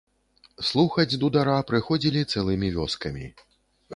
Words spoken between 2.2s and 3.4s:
цэлымі вёскамі.